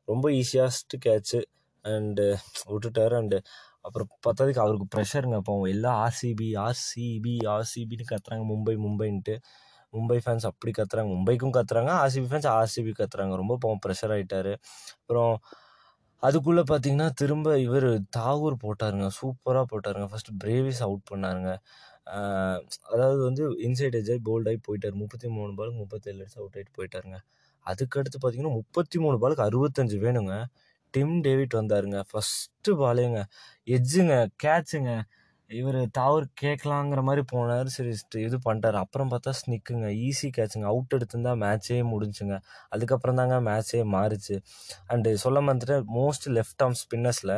ரொம்ப 0.05 0.29
ஈஸியாஸ்ட்டு 0.29 0.97
கேட்ச்சு 1.05 1.39
அண்டு 1.85 2.25
விட்டுட்டார். 2.71 3.13
அண்டு 3.21 3.37
அப்புறம் 3.81 4.09
பத்தாதுக்கு 4.27 4.61
அவருக்கு 4.65 4.87
ப்ரெஷருங்க 4.95 5.35
அப்போ 5.35 5.53
எல்லாம் 5.65 5.97
ஆர்சிபி 6.05 6.47
ஆர்சிபி 6.67 7.33
ஆர்சிபின்னு 7.55 8.05
கத்துறாங்க. 8.11 8.43
மும்பை 8.53 8.75
மும்பைன்ட்டு. 8.85 9.35
மும்பை 9.93 10.17
ஃபேன்ஸ் 10.25 10.45
அப்படி 10.45 10.71
கத்துறாங்க. 10.77 11.11
மும்பைக்கும் 11.15 11.55
கத்துறாங்க. 11.57 11.91
ஆர்சிபி 12.03 12.27
ஃபேன்ஸ் 12.31 12.49
ஆர்சிபி 12.59 12.93
கத்துறாங்க. 12.99 13.35
ரொம்ப 13.35 13.57
பாவம் 13.57 13.83
ப்ரெஷர் 13.85 14.13
ஆகிட்டாரு 14.15 14.53
அப்புறம் 15.01 15.33
அதுக்குள்ளே 16.23 16.63
பார்த்தீங்கன்னா 16.71 17.09
திரும்ப 17.11 17.59
இவர் 17.59 17.87
தாகூர் 18.17 18.55
போட்டாருங்க. 18.65 19.07
சூப்பராக 19.19 19.65
போட்டாருங்க. 19.71 20.07
ஃபஸ்ட்டு 20.11 20.37
பிரேவிஸ் 20.43 20.81
அவுட் 20.81 21.03
பண்ணாருங்க. 21.11 21.51
அதாவது 22.93 23.21
வந்து 23.23 23.43
இன்சைட் 23.67 23.97
எஜ்ஜாய் 23.99 24.25
போல்டாகி 24.29 24.59
போயிட்டார். 24.67 24.95
முப்பத்தி 25.03 25.27
மூணு 25.37 25.51
பாலுக்கு 25.59 25.81
முப்பத்தேழு 25.83 26.17
அடிச்சு 26.23 26.39
அவுட் 26.41 26.57
ஆகிட்டு 26.57 26.75
போயிட்டாருங்க. 26.79 27.17
அதுக்கடுத்து 27.65 28.17
பார்த்தீங்கன்னா 28.19 28.55
முப்பத்தி 28.59 28.97
மூணு 28.99 29.17
பாலுக்கு 29.23 29.45
அறுபத்தஞ்சு 29.49 29.97
வேணுங்க. 30.05 30.35
டிம் 30.93 31.15
டேவிட் 31.27 31.59
வந்தாருங்க. 31.59 31.99
ஃபஸ்ட்டு 32.09 32.71
பாலேங்க 32.81 33.19
எஜ்ஜுங்க 33.67 34.15
கேட்சுங்க 34.45 34.91
இவர் 35.51 35.77
தாவர் 35.91 36.25
கேட்கலாங்கிற 36.41 37.01
மாதிரி 37.07 37.23
போனார். 37.31 37.67
சரி 37.75 37.91
இது 38.27 38.37
பண்ணிட்டார். 38.45 38.77
அப்புறம் 38.83 39.09
பார்த்தா 39.11 39.31
ஸ்னிக்குங்க 39.41 39.87
ஈஸி 40.07 40.27
கேட்சுங்க 40.37 40.67
அவுட் 40.73 40.95
எடுத்திருந்தா 40.97 41.33
மேட்ச்சே 41.43 41.79
முடிஞ்சுங்க. 41.93 42.35
அதுக்கப்புறம் 42.69 43.19
தாங்க 43.21 43.37
மேட்ச்சே 43.49 43.81
மாறிச்சு. 43.95 44.35
அண்டு 44.93 45.11
சொல்ல 45.25 45.41
மாதிரி 45.41 45.77
மோஸ்ட் 45.99 46.27
லெஃப்ட் 46.37 46.63
ஆர்ம் 46.65 46.79
ஸ்பின்னர்ஸில் 46.83 47.35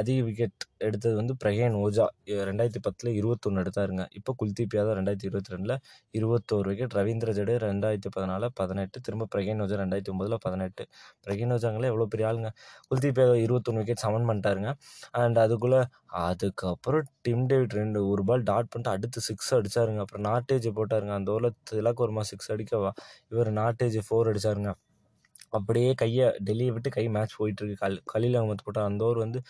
அதிக 0.00 0.18
விக்கெட் 0.26 0.64
எடுத்தது 0.86 1.14
வந்து 1.18 1.34
பிரகேன் 1.42 1.74
ஓஜா. 1.84 2.04
ரெண்டாயிரத்தி 2.48 2.80
பத்தில் 2.86 3.10
இருபத்தொன்று 3.18 3.62
எடுத்தாருங்க. 3.62 4.04
இப்போ 4.18 4.30
குல்தீப் 4.40 4.74
யாதவ் 4.76 4.96
ரெண்டாயிரத்தி 4.98 5.26
இருபத்தி 5.28 5.52
ரெண்டில் 5.54 5.74
இருபத்தோரு 6.18 6.66
விக்கெட் 6.70 6.96
ரவீந்திர 6.98 7.32
ஜடே 7.38 7.54
ரெண்டாயிரத்தி 7.66 8.10
பதினாலு 8.16 8.48
பதினெட்டு 8.60 9.00
திரும்ப 9.06 9.28
பிரகேன் 9.34 9.62
ஓஜா 9.64 9.78
ரெண்டாயிரத்தி 9.82 10.12
ஒம்பதில் 10.14 10.38
பதினெட்டு. 10.46 10.84
பிரகேன் 11.26 11.54
ஓஜாங்களே 11.56 11.90
எவ்வளோ 11.92 12.06
பெரிய 12.14 12.28
ஆளுங்க. 12.30 12.50
குல்தீப் 12.90 13.20
யாதவ் 13.22 13.42
இருபத்தொன்று 13.46 13.82
விக்கெட் 13.82 14.04
சமன் 14.06 14.28
பண்ணிட்டாருங்க. 14.30 14.72
அண்ட் 15.22 15.40
அதுக்குள்ளே 15.44 15.80
அதுக்கப்புறம் 16.26 17.06
டிம் 17.26 17.44
டேவிட் 17.50 17.76
ரெண்டு 17.80 17.98
ஒரு 18.12 18.24
பால் 18.30 18.46
டாட் 18.52 18.70
பண்ணிட்டு 18.72 18.94
அடுத்து 18.96 19.20
சிக்ஸ் 19.28 19.52
அடிச்சாருங்க. 19.58 20.00
அப்புறம் 20.04 20.26
நாட்டேஜ் 20.30 20.68
போட்டாருங்க. 20.78 21.14
அந்த 21.20 21.30
ஓவரில் 21.34 21.58
திலக் 21.72 22.02
வர்மா 22.04 22.24
சிக்ஸ் 22.32 22.50
அடிக்கவா? 22.56 22.92
இவர் 23.34 23.50
நாட்டேஜ் 23.62 23.98
ஃபோர் 24.08 24.30
அடிச்சாருங்க. 24.32 24.72
அப்படியே 25.58 25.88
கையை 26.02 26.26
டெல்லியை 26.48 26.72
விட்டு 26.74 26.90
கை 26.96 27.04
மேட்ச் 27.14 27.34
போயிட்டுருக்கு 27.38 27.76
கல் 27.82 27.96
கலீல் 28.12 28.36
அகமத் 28.38 28.64
போட்டார் 28.66 28.88
அந்த 28.90 29.02
ஓவர் 29.06 29.18
வந்து 29.24 29.40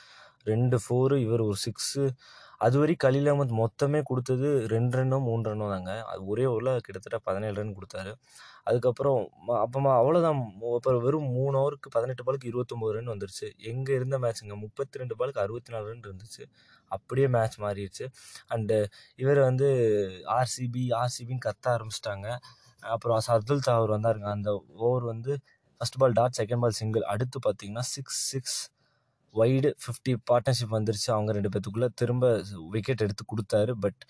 ரெண்டு 0.50 0.76
ஃபோரு 0.84 1.16
இவர் 1.26 1.42
ஒரு 1.48 1.58
சிக்ஸு 1.66 2.04
அது 2.66 2.76
வரைக்கும் 2.80 3.04
கலீல் 3.04 3.28
அகமத் 3.30 3.54
மொத்தமே 3.60 4.00
கொடுத்தது 4.08 4.48
ரெண்டு 4.72 4.94
ரன்னோ 4.98 5.16
மூணு 5.28 5.42
ரன்னோ 5.50 5.66
தாங்க. 5.72 5.92
அது 6.10 6.20
ஒரே 6.32 6.44
ஓவரில் 6.50 6.82
கிட்டத்தட்ட 6.86 7.18
பதினேழு 7.28 7.56
ரன் 7.60 7.72
கொடுத்தாரு. 7.78 8.12
அதுக்கப்புறம் 8.68 9.18
அப்போமா 9.22 9.54
அப்புறமா 9.62 9.92
அவ்வளோதான் 10.00 10.40
அப்புறம் 10.76 11.00
வெறும் 11.06 11.28
மூணு 11.38 11.54
ஓவருக்கு 11.62 11.88
பதினெட்டு 11.96 12.24
பாலுக்கு 12.26 12.50
இருபத்தொம்போது 12.50 12.94
ரன் 12.96 13.10
வந்துருச்சு. 13.14 13.48
எங்கே 13.70 13.92
இருந்த 13.98 14.18
மேட்ச்சுங்க 14.24 14.56
முப்பத்தி 14.64 15.00
ரெண்டு 15.02 15.16
பாலுக்கு 15.20 15.42
அறுபத்தி 15.44 15.72
நாலு 15.74 15.86
ரன் 15.92 16.06
இருந்துச்சு. 16.08 16.44
அப்படியே 16.96 17.28
மேட்ச் 17.36 17.58
மாறிடுச்சு. 17.64 18.06
அண்டு 18.54 18.78
இவர் 19.22 19.40
வந்து 19.48 19.68
ஆர்சிபி 20.38 20.84
ஆர்சிபின்னு 21.02 21.46
கத்த 21.48 21.66
ஆரம்பிச்சிட்டாங்க. 21.76 22.28
அப்புறம் 22.94 23.20
சர்துல் 23.28 23.66
தாவர் 23.68 23.94
வந்தாருங்க. 23.96 24.28
அந்த 24.36 24.50
ஓவர் 24.86 25.06
வந்து 25.12 25.32
first 25.80 25.98
ball 26.02 26.16
dot 26.20 26.38
second 26.40 26.62
ball 26.64 26.78
single 26.80 27.04
அடுத்து 27.12 27.38
பார்த்தீங்கன்னா 27.46 27.84
six 27.94 28.20
six 28.32 28.58
wide 29.40 29.70
fifty 29.82 30.12
partnership 30.30 30.76
வந்துருச்சு. 30.78 31.08
அவங்க 31.16 31.32
ரெண்டு 31.38 31.52
பேத்துக்குள்ளே 31.54 31.88
திரும்ப 32.02 32.32
விக்கெட் 32.74 33.04
எடுத்து 33.06 33.24
கொடுத்தாரு. 33.32 33.74
பட் 33.84 34.02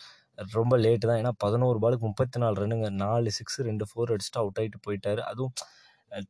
ரொம்ப 0.58 0.74
லேட்டு 0.84 1.06
தான். 1.08 1.20
ஏன்னா 1.22 1.32
பதினோரு 1.44 1.78
பாலுக்கு 1.84 2.06
முப்பத்தி 2.10 2.38
நாலு 2.44 2.56
ரன்னுங்க. 2.62 2.88
நாலு 3.04 3.30
சிக்ஸ் 3.38 3.60
ரெண்டு 3.70 3.86
ஃபோர் 3.90 4.12
அடிச்சுட்டு 4.14 4.42
அவுட் 4.42 4.60
ஆகிட்டு 4.62 4.80
போயிட்டாரு. 4.88 5.22
அதுவும் 5.32 5.54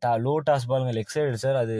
டா 0.02 0.10
லோ 0.24 0.32
டாஸ் 0.48 0.66
பாலுங்க 0.70 0.92
லெக் 0.96 1.12
சைடு 1.12 1.28
அடிச்சார். 1.30 1.56
அது 1.62 1.76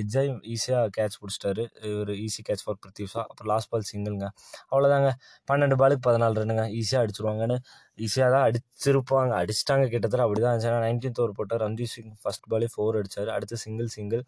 எஜ்ஜாய் 0.00 0.30
ஈஸியாக 0.54 0.86
கேட்ச் 0.96 1.16
பிடிச்சிட்டாரு. 1.20 1.64
ஒரு 2.00 2.12
ஈஸி 2.24 2.40
கேட்ச் 2.48 2.64
ஃபார் 2.66 2.78
பிருத்திவ்ஷா 2.82 3.20
அப்புறம் 3.30 3.50
லாஸ்ட் 3.52 3.70
பால் 3.72 3.86
சிங்கிள்ங்க 3.90 4.26
அவ்வளோதாங்க 4.72 5.10
பன்னெண்டு 5.50 5.76
பாலுக்கு 5.82 6.04
பதினாலு 6.08 6.40
ரன்னுங்க. 6.40 6.64
ஈஸியாக 6.80 7.04
அடிச்சிருவாங்கன்னு 7.04 7.58
ஈஸியாக 8.06 8.30
தான் 8.36 8.44
அடிச்சிருப்பாங்க. 8.48 9.32
அடிச்சிட்டாங்க. 9.42 9.84
கிட்டத்தட்ட 9.92 10.24
அப்படி 10.26 10.40
தான் 10.44 10.52
இருந்துச்சு. 10.52 10.70
ஏன்னா 10.72 10.82
நைன்டீன்த் 10.86 11.20
ஓவர் 11.22 11.36
போட்டார். 11.40 11.62
ரன்தீப் 11.66 11.92
சிங் 11.94 12.12
ஃபஸ்ட் 12.24 12.48
பாலே 12.54 12.68
ஃபோர் 12.74 12.98
அடிச்சார். 13.02 13.30
அடுத்து 13.36 13.58
சிங்கிள் 13.66 13.90
சிங்கிள் 13.96 14.24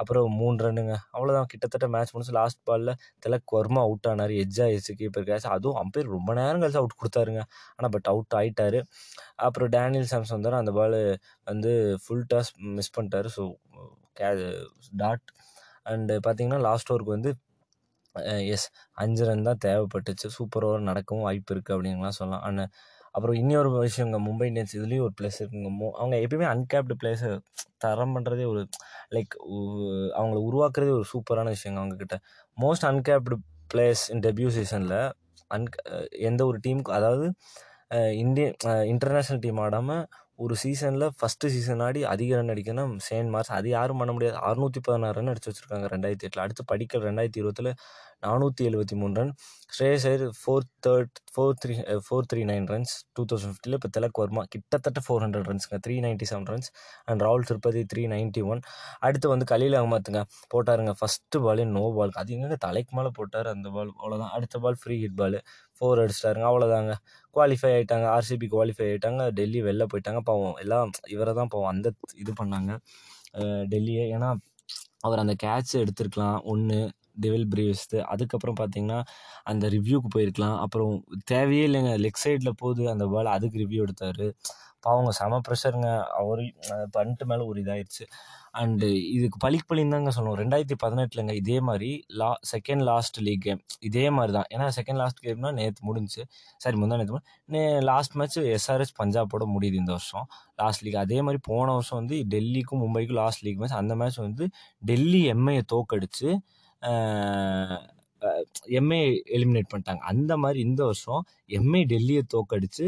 அப்புறம் 0.00 0.26
மூணு 0.40 0.56
ரன்னுங்க. 0.66 0.94
அவ்வளோதான் 1.16 1.48
கிட்டத்தட்ட 1.52 1.86
மேட்ச் 1.94 2.12
முடிஞ்சு 2.14 2.34
லாஸ்ட் 2.38 2.60
பாலில் 2.68 2.92
திலக் 3.24 3.54
வர்மா 3.58 3.80
அவுட் 3.88 4.08
ஆனார். 4.12 4.34
எஜ்ஜா 4.44 4.64
ஆயிடுச்சு 4.68 4.94
கீப்பர் 5.00 5.28
கேட்ச் 5.30 5.48
அதுவும் 5.56 5.78
அம்பையர் 5.82 6.12
ரொம்ப 6.16 6.30
நேரம் 6.40 6.62
கழிச்சு 6.64 6.80
அவுட் 6.82 6.98
கொடுத்தாருங்க. 7.02 7.42
ஆனால் 7.76 7.92
பட் 7.96 8.10
அவுட் 8.14 8.36
ஆகிட்டாரு 8.40 8.80
அப்புறம் 9.46 9.70
டேனியல் 9.76 10.10
சாம்சன் 10.12 10.36
வந்தார் 10.38 10.60
அந்த 10.62 10.74
பால் 10.80 10.98
வந்து 11.52 11.72
ஃபுல் 12.04 12.26
டாஸ் 12.34 12.52
மிஸ் 12.78 12.94
பண்ணிட்டாரு. 12.98 13.30
ஸோ 13.38 13.44
கே 14.20 14.28
டாட் 15.02 15.26
அண்டு 15.92 16.14
பார்த்தீங்கன்னா 16.26 16.60
லாஸ்ட் 16.68 16.90
ஓவருக்கு 16.92 17.16
வந்து 17.18 17.32
எஸ் 18.54 18.66
அஞ்சு 19.02 19.22
ரன் 19.28 19.46
தான் 19.48 19.60
தேவைப்பட்டுச்சு. 19.64 20.26
சூப்பர் 20.36 20.64
ஓவர் 20.66 20.88
நடக்கவும் 20.90 21.24
வாய்ப்பு 21.26 21.52
இருக்குது 21.54 21.74
அப்படின்லாம் 21.76 22.16
சொல்லலாம். 22.18 22.44
ஆனால் 22.48 22.70
அப்புறம் 23.14 23.36
இன்னொரு 23.36 23.68
விஷயங்க 23.78 24.18
மும்பை 24.26 24.46
இந்தியன்ஸ் 24.50 24.74
இதுலேயும் 24.76 25.06
ஒரு 25.06 25.14
ப்ளஸ் 25.20 25.38
இருக்குங்க. 25.40 25.70
மோ 25.80 25.88
அவங்க 25.92 26.16
எப்பயுமே 26.16 26.46
அன்கேப்டு 26.54 26.94
பிளேஸை 27.02 27.30
தரம் 27.78 28.14
பண்ணுறதே 28.16 28.44
ஒரு 28.44 28.62
லைக் 29.14 29.34
அவங்கள 30.18 30.38
உருவாக்குறதே 30.48 30.94
ஒரு 30.98 31.06
சூப்பரான 31.12 31.52
விஷயங்க 31.56 31.80
அவங்கக்கிட்ட 31.82 32.18
most 32.58 32.86
uncapped 32.90 33.38
players 33.74 34.02
in 34.10 34.24
debut 34.26 34.48
சீசனில் 34.48 34.98
அன் 35.50 35.66
எந்த 36.20 36.40
ஒரு 36.46 36.58
டீமுக்கு 36.66 36.92
அதாவது 36.92 37.26
இந்திய 38.18 38.46
இன்டர்நேஷ்னல் 38.84 39.42
டீம் 39.42 39.58
ஆடாமல் 39.58 40.04
ஒரு 40.38 40.54
சீசனில் 40.62 41.06
ஃபஸ்ட்டு 41.18 41.50
சீசன் 41.54 41.82
ஆடி 41.86 42.00
அதிக 42.12 42.30
ரன் 42.38 42.52
அடிக்கணும். 42.54 42.94
சேன் 43.08 43.28
மார்ஸ் 43.34 43.50
அது 43.56 43.68
யாரும் 43.74 44.00
பண்ண 44.00 44.12
முடியாது. 44.14 44.36
அறுநூற்றி 44.48 44.80
பதினாறு 44.86 45.16
ரன் 45.18 45.30
அடிச்சு 45.32 45.50
வச்சுருக்காங்க 45.50 45.88
ரெண்டாயிரத்தி 45.94 46.26
எட்டில். 46.28 46.42
அடுத்து 46.44 46.64
படிக்கல் 46.72 47.04
ரெண்டாயிரத்தி 47.08 47.40
இருபத்தில் 47.42 47.70
நானூற்றி 48.24 48.62
எழுபத்தி 48.68 48.94
மூணு 49.00 49.14
run 49.18 49.30
Shreyas 49.74 50.04
Iyer 50.10 50.24
four 50.40 50.66
third 50.84 51.16
four 51.32 51.56
three 51.62 51.74
four 52.06 52.26
three 52.30 52.42
nine 52.50 52.66
runs 52.72 52.92
two 53.16 53.22
thousand 53.30 53.52
ஃபிஃப்டியில் 53.52 53.76
இப்போ 53.78 53.90
திலக் 53.96 54.18
வர்மா 54.22 54.42
கிட்டத்தட்ட 54.54 55.00
four 55.06 55.22
hundred 55.24 55.48
ரன்ஸுங்க 55.50 55.78
three 55.86 55.94
ninety 56.04 56.26
seven 56.30 56.46
runs 56.52 56.68
and 57.10 57.22
ராகுல் 57.26 57.46
திருப்பதி 57.50 57.82
த்ரீ 57.92 58.02
நைன்ட்டி 58.14 58.42
ஒன் 58.52 58.60
அடுத்து 59.06 59.28
வந்து 59.32 59.46
கலீல் 59.52 59.76
அகமத்துங்க 59.80 60.22
போட்டாருங்க. 60.54 60.94
ஃபஸ்ட்டு 61.00 61.42
பாலே 61.46 61.66
நோ 61.76 61.84
பால் 61.98 62.14
அது 62.22 62.32
எங்கே 62.38 62.58
தலைக்கு 62.66 62.94
மேலே 62.98 63.12
போட்டார் 63.18 63.50
அந்த 63.54 63.70
பால் 63.76 63.92
அவ்வளோதான் 64.00 64.32
அடுத்த 64.38 64.62
ball 64.66 64.78
free 64.82 64.96
hit 65.04 65.18
ball 65.22 65.38
four 65.78 66.02
அடிச்சிட்டாருங்க. 66.04 66.46
அவ்வளோதாங்க 66.50 66.94
குவாலிஃபை 67.36 67.70
ஆகிட்டாங்க 67.76 68.06
ஆர்சிபி 68.16 68.46
குவாலிஃபை 68.54 68.86
ஆகிட்டாங்க 68.90 69.22
டெல்லி 69.38 69.60
வெளில 69.68 69.84
போயிட்டாங்க. 69.92 70.20
பாவம் 70.30 70.58
எல்லாம் 70.64 70.90
இவரை 71.14 71.32
தான் 71.40 71.50
பாவம் 71.54 71.72
அந்த 71.74 71.88
இது 72.22 72.34
பண்ணாங்க. 72.40 72.72
டெல்லியை. 73.72 74.04
ஏன்னா 74.16 74.30
அவர் 75.06 75.22
அந்த 75.22 75.34
கேட்ச் 75.44 75.72
எடுத்திருக்கலாம். 75.82 76.38
ஒன்று 76.52 76.78
டெவில் 77.24 77.48
பிரீவ்ஸ்து 77.52 77.98
அதுக்கப்புறம் 78.12 78.58
பார்த்தீங்கன்னா 78.60 79.00
அந்த 79.50 79.64
ரிவ்யூக்கு 79.76 80.08
போயிருக்கலாம். 80.14 80.56
அப்புறம் 80.64 80.94
தேவையே 81.32 81.64
இல்லைங்க. 81.68 81.92
லெக் 82.04 82.22
சைடில் 82.24 82.58
போகுது. 82.62 82.84
அந்த 82.94 83.04
பால் 83.14 83.34
அதுக்கு 83.36 83.60
ரிவ்யூ 83.64 83.82
எடுத்தார். 83.86 84.24
பாவங்க 84.86 85.10
செம 85.18 85.40
ப்ரெஷருங்க 85.46 85.90
அவர் 86.20 86.40
பண்ணிட்டு 86.96 87.24
மேலே 87.30 87.42
ஒரு 87.50 87.58
இதாயிடுச்சு 87.64 88.04
அண்டு 88.60 88.88
இதுக்கு 89.16 89.38
பழிக்கு 89.44 89.66
பழின்னு 89.70 89.94
தாங்க 89.94 90.10
சொல்லணும் 90.16 90.38
ரெண்டாயிரத்தி 90.40 90.76
பதினெட்டுலங்க 90.82 91.32
இதே 91.40 91.56
மாதிரி 91.68 91.88
லா 92.20 92.28
செகண்ட் 92.52 92.82
லாஸ்ட் 92.88 93.18
லீக் 93.26 93.42
கேம் 93.46 93.60
இதே 93.88 94.04
மாதிரி 94.16 94.32
தான் 94.36 94.48
ஏன்னா 94.54 94.66
செகண்ட் 94.76 95.00
லாஸ்ட் 95.02 95.20
கேம்னா 95.26 95.50
நேற்று 95.58 95.82
முடிஞ்சுச்சு. 95.88 96.22
சரி 96.64 96.76
முந்தா 96.82 96.98
நேற்று 97.00 97.20
நே 97.54 97.62
லாஸ்ட் 97.90 98.14
மேட்ச் 98.20 98.38
எஸ்ஆர்எஸ் 98.56 98.94
பஞ்சாபோட 99.00 99.46
முடியுது 99.54 99.80
இந்த 99.82 99.92
வருஷம். 99.96 100.26
லாஸ்ட் 100.62 100.84
லீக் 100.86 101.00
அதே 101.04 101.18
மாதிரி 101.28 101.40
போன 101.50 101.66
வருஷம் 101.78 101.98
வந்து 102.00 102.18
டெல்லிக்கும் 102.34 102.82
மும்பைக்கும் 102.84 103.20
லாஸ்ட் 103.22 103.42
லீக் 103.46 103.60
மேட்ச் 103.62 103.78
அந்த 103.82 103.96
மேட்ச் 104.02 104.20
வந்து 104.26 104.46
டெல்லி 104.90 105.22
எம்ஐயை 105.34 105.64
தோக்கடிச்சு 105.74 106.30
எம்ஏ 108.78 109.00
எலிமினேட் 109.36 109.70
பண்ணிட்டாங்க. 109.72 110.02
அந்த 110.12 110.32
மாதிரி 110.42 110.58
இந்த 110.68 110.82
வருஷம் 110.90 111.22
எம்ஐ 111.58 111.82
டெல்லியை 111.92 112.22
தோக்கடிச்சு 112.34 112.86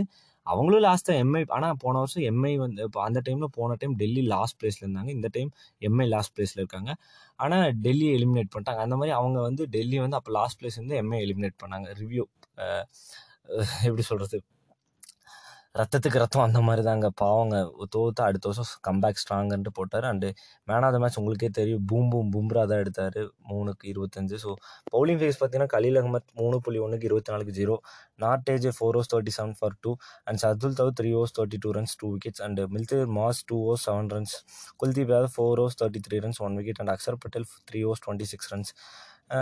அவங்களும் 0.53 0.85
லாஸ்ட்டாக 0.87 1.23
எம்ஐ 1.25 1.43
ஆனால் 1.57 1.77
போன 1.85 1.95
வருஷம் 2.03 2.25
எம்ஐ 2.31 2.53
வந்து 2.65 2.83
இப்போ 2.89 3.01
அந்த 3.07 3.21
டைமில் 3.27 3.55
போன 3.59 3.77
டைம் 3.81 3.95
டெல்லி 4.03 4.23
லாஸ்ட் 4.35 4.57
பிளேஸில் 4.61 4.85
இருந்தாங்க. 4.87 5.11
இந்த 5.19 5.29
டைம் 5.37 5.51
எம்ஐ 5.89 6.07
லாஸ்ட் 6.15 6.35
பிளேஸில் 6.37 6.63
இருக்காங்க. 6.63 6.93
ஆனால் 7.45 7.67
டெல்லி 7.87 8.09
எலிமினேட் 8.19 8.53
பண்ணிட்டாங்க. 8.55 8.83
அந்த 8.87 8.97
மாதிரி 9.01 9.15
அவங்க 9.21 9.39
வந்து 9.49 9.65
டெல்லி 9.77 9.99
வந்து 10.05 10.19
அப்போ 10.21 10.33
லாஸ்ட் 10.39 10.59
பிளேஸ் 10.63 10.81
வந்து 10.83 10.97
எம்ஐ 11.03 11.21
எலிமினேட் 11.27 11.59
பண்ணாங்க. 11.65 11.89
ரிவ்யூ 12.03 12.25
எப்படி 13.89 14.05
சொல்கிறது 14.11 14.39
ரத்தத்துக்கு 15.77 16.19
ரத்தம் 16.23 16.45
அந்த 16.45 16.59
மாதிரி 16.67 16.83
தாங்க 16.89 17.07
பாவங்க 17.21 17.57
தோத்து 17.95 18.21
அடுத்த 18.27 18.45
வருஷம் 18.51 18.69
கம்பேக் 18.87 19.21
ஸ்ட்ராங்குன்ட்டு 19.23 19.71
போட்டார். 19.79 20.07
And 20.11 20.29
man 20.69 20.85
of 20.87 20.95
the 20.95 20.99
match 21.03 21.19
உங்களுக்கே 21.21 21.49
தெரியும். 21.59 21.83
பூம் 21.91 22.09
பூம் 22.13 22.31
பும்ரா 22.35 22.63
தான் 22.71 22.81
எடுத்தார். 22.85 23.19
மூணுக்கு 23.51 23.85
இருபத்தஞ்சு. 23.93 24.37
ஸோ 24.45 24.51
பவுலிங் 24.95 25.21
ஃபேஸ் 25.23 25.39
பார்த்தீங்கன்னா 25.41 25.73
கலீல் 25.75 25.99
அகமத் 26.01 26.29
மூணு 26.41 26.59
புள்ளி 26.67 26.81
ஒன்றுக்கு 26.85 27.09
இருபத்தி 27.11 27.33
நாலுக்கு 27.35 27.55
zero 27.59 27.75
Nortje 28.25 28.69
four 28.77 28.99
overs 29.01 29.11
thirty 29.15 29.35
seven 29.39 29.57
for 29.59 29.77
two 29.85 29.93
and 30.29 30.41
Shardul 30.45 30.77
tau 30.81 30.93
three 31.01 31.11
overs 31.21 31.35
thirty 31.39 31.61
two 31.65 31.73
runs 31.79 31.97
two 32.03 32.09
wickets 32.15 32.45
and 32.47 32.63
Mitchell 32.77 33.11
Marsh 33.19 33.43
two 33.51 33.59
overs 33.67 33.85
seven 33.89 34.11
runs 34.15 34.35
Kuldeep 34.83 35.13
Yadav 35.15 35.35
four 35.37 35.63
overs 35.65 35.79
thirty 35.83 36.03
three 36.07 36.19
runs 36.27 36.41
one 36.47 36.57
wicket 36.61 36.81
and 36.85 36.95
Axar 36.95 37.19
Patel 37.25 37.49
three 37.71 37.83
overs 37.89 38.05
twenty 38.07 38.29
six 38.33 38.51
runs 38.55 38.73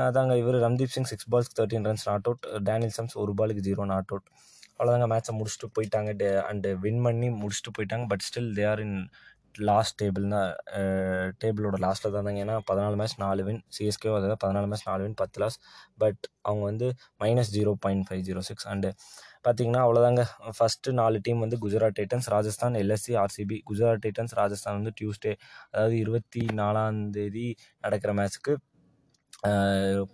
அதாங்க 0.04 0.34
இவர் 0.42 0.58
Ramandeep 0.62 0.94
Singh 0.94 1.08
six 1.10 1.28
balls 1.32 1.54
thirteen 1.58 1.86
runs 1.88 2.06
not 2.10 2.26
out 2.28 2.44
Daniel 2.68 2.94
Sams 2.98 3.16
ஒரு 3.22 3.32
பாலுக்கு 3.40 3.64
zero 3.66 3.84
not 3.90 4.12
out 4.12 4.28
அவ்வளோதாங்க 4.80 5.08
மேட்ச்சை 5.12 5.34
முடிச்சுட்டு 5.38 5.68
போயிட்டாங்க. 5.76 6.12
Day 6.16 6.28
and 6.50 6.70
win 6.84 7.02
பண்ணி 7.04 7.28
முடிச்சுட்டு 7.42 7.72
போயிட்டாங்க. 7.78 8.06
But 8.12 8.24
still 8.28 8.50
they 8.58 8.66
are 8.72 8.82
in 8.86 8.98
last 9.60 9.96
டேபிள்னா 10.02 10.40
டேபிளோட 11.42 11.76
லாஸ்ட்டில் 11.84 12.12
தான் 12.12 12.20
இருந்தாங்க 12.20 12.40
ஏன்னா 12.44 12.56
பதினாலு 12.70 12.96
மேட்ச் 12.96 13.16
நாலு 13.18 13.42
வின் 13.42 13.60
சிஎஸ்கே 13.76 14.08
அதாவது 14.10 14.36
பதினாலு 14.44 14.66
மேட்ச் 14.66 14.86
நாலு 14.86 15.02
வின் 15.02 15.14
பத்து 15.14 15.40
லாஸ் 15.40 15.56
பட் 15.98 16.22
அவங்க 16.42 16.64
வந்து 16.64 16.86
minus 17.20 17.52
zero 17.54 17.72
point 17.80 18.06
five 18.08 18.22
zero 18.22 18.40
six 18.40 18.66
and 18.68 18.90
பார்த்தீங்கன்னா 19.46 19.82
அவ்வளோதாங்க 19.84 20.22
ஃபஸ்ட்டு 20.58 20.92
நாலு 20.92 21.16
டீம் 21.18 21.40
வந்து 21.40 21.56
Gujarat 21.58 21.96
Titans 21.98 22.28
Rajasthan 22.28 22.74
LSG 22.74 23.14
RCB 23.16 23.58
Gujarat 23.70 24.02
Titans 24.02 24.34
Rajasthan 24.34 24.78
வந்து 24.78 24.92
டியூஸ்டே 25.00 25.32
அதாவது 25.72 25.96
இருபத்தி 25.96 26.44
நாலாம் 26.54 27.00
தேதி 27.10 27.46
நடக்கிற 27.80 28.12
மேட்ச்சுக்கு 28.12 28.54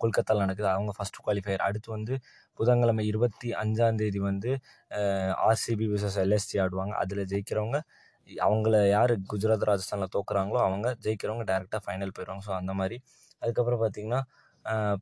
கொல்கத்தாவில் 0.01 0.43
நடக்குது. 0.45 0.69
அவங்க 0.75 0.91
ஃபஸ்ட்டு 0.97 1.23
குவாலிஃபயர் 1.25 1.63
அடுத்து 1.67 1.89
வந்து 1.95 2.13
புதன்கிழமை 2.59 3.03
இருபத்தி 3.11 3.49
அஞ்சாந்தேதி 3.63 4.19
வந்து 4.29 4.51
ஆர்சிபி 5.49 5.87
விசஸ் 5.93 6.17
எல்எஸ்டி 6.25 6.57
ஆடுவாங்க. 6.63 6.93
அதில் 7.03 7.23
ஜெயிக்கிறவங்க 7.33 7.77
அவங்கள 8.29 8.75
யார் 8.95 9.13
குஜராத் 9.31 9.65
ராஜஸ்தானில் 9.69 10.13
தோக்குறாங்களோ 10.15 10.59
அவங்க 10.67 10.87
ஜெயிக்கிறவங்க 11.05 11.45
டேரெக்டாக 11.51 11.81
ஃபைனல் 11.85 12.13
போயிடுவாங்க. 12.17 12.43
ஸோ 12.49 12.53
அந்த 12.61 12.73
மாதிரி. 12.81 12.97
அதுக்கப்புறம் 13.41 13.81
பார்த்திங்கன்னா 13.83 14.21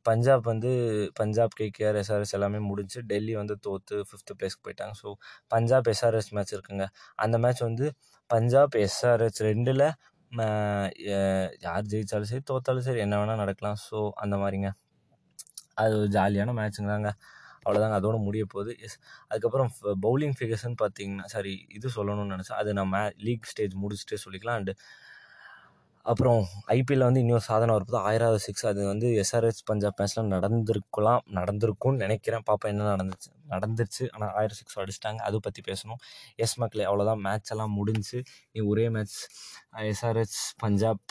பஞ்சாப் 0.08 0.44
வந்து 0.50 0.70
பஞ்சாப் 1.18 1.54
கேகேஆர் 1.60 1.98
எஸ்ஆர்எஸ் 2.02 2.34
எல்லாமே 2.38 2.60
முடிஞ்சு 2.68 2.98
டெல்லி 3.10 3.34
வந்து 3.40 3.54
தோற்று 3.66 3.96
ஃபிஃப்த்து 4.08 4.36
பிளேஸ்க்கு 4.38 4.62
போயிட்டாங்க. 4.66 4.94
ஸோ 5.02 5.08
பஞ்சாப் 5.54 5.88
எஸ்ஆர்எஸ் 5.92 6.30
மேட்ச் 6.36 6.54
இருக்குங்க. 6.56 6.84
அந்த 7.24 7.38
மேட்ச் 7.44 7.62
வந்து 7.68 7.86
பஞ்சாப் 8.30 8.74
எஸ்ஆர்எஸ் 8.86 9.40
ரெண்டில் 9.48 9.84
யார் 11.64 11.88
ஜெயித்தாலும் 11.92 12.30
சரி 12.30 12.44
தோற்றாலும் 12.50 12.86
சரி 12.88 13.00
என்ன 13.00 13.14
வேணால் 13.20 13.42
நடக்கலாம். 13.42 13.78
ஸோ 13.88 13.98
அந்த 14.24 14.36
மாதிரிங்க. 14.36 14.68
அது 15.82 15.92
ஒரு 16.00 16.08
ஜாலியான 16.08 16.54
மேட்ச்சுங்க 16.58 16.90
தாங்க. 16.94 17.10
அவ்வளோதாங்க 17.64 17.96
அதோட 18.00 18.16
முடிய 18.26 18.44
போகுது. 18.46 18.72
எஸ் 18.86 18.96
அதுக்கப்புறம் 19.30 19.70
பவுலிங் 20.06 20.36
ஃபிகர்ஸ்னு 20.38 20.78
பார்த்தீங்கன்னா 20.82 21.26
சாரி 21.34 21.54
இது 21.78 21.88
சொல்லணும்னு 21.96 22.34
நினச்சேன். 22.36 22.58
அது 22.62 22.70
நான் 22.78 22.92
மே 22.94 23.02
லீக் 23.26 23.50
ஸ்டேஜ் 23.52 23.74
முடிச்சுட்டே 23.82 24.18
சொல்லிக்கலாம். 24.24 24.58
அண்டு 24.60 24.74
அப்புறம் 26.06 26.38
ஐபிஎல்லில் 26.74 27.06
வந்து 27.08 27.20
இன்னொரு 27.20 27.44
சாதனை 27.48 27.72
வருது 27.76 27.96
ஆயிராவது 28.08 28.40
சிக்ஸ் 28.46 28.64
அது 28.66 28.80
வந்து 28.86 29.08
எஸ்ஆர்ஹெச் 29.22 29.60
பஞ்சாப் 29.64 29.98
மேட்ச்சில் 30.00 30.30
நடந்திருக்கலாம் 30.34 31.22
நடந்திருக்கும்னு 31.38 32.02
நினைக்கிறேன். 32.04 32.44
பார்ப்போம் 32.48 32.72
என்ன 32.72 32.86
நடந்துச்சு? 32.94 33.30
நடந்துருச்சு. 33.48 34.04
ஆனால் 34.14 34.32
ஆயிரம் 34.40 34.58
சிக்ஸ் 34.60 34.78
அடிச்சிட்டாங்க. 34.78 35.20
அதை 35.28 35.40
பற்றி 35.42 35.62
பேசணும். 35.70 36.00
எஸ் 36.44 36.56
மக்களே 36.58 36.86
அவ்வளோதான் 36.90 37.22
மேட்ச் 37.26 37.52
எல்லாம் 37.54 37.74
முடிஞ்சு 37.80 38.20
நீ 38.52 38.60
ஒரே 38.72 38.86
மேட்ச் 38.88 39.18
எஸ்ஆர்ஹெச் 39.92 40.38
பஞ்சாப் 40.64 41.02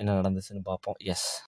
என்ன 0.00 0.10
நடந்துச்சுன்னு 0.20 0.64
பார்ப்போம் 0.70 0.98
எஸ் 1.14 1.30